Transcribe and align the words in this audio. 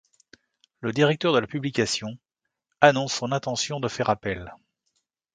Le 0.79 0.93
directeur 0.93 1.31
de 1.31 1.37
la 1.37 1.45
publication 1.45 2.17
annonce 2.81 3.13
son 3.13 3.31
intention 3.31 3.79
de 3.79 3.87
faire 3.87 4.09
appel. 4.09 4.51